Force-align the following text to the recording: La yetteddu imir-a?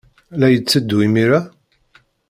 La 0.39 0.47
yetteddu 0.49 0.97
imir-a? 1.05 1.39